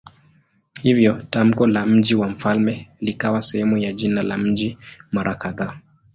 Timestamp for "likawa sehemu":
3.01-3.77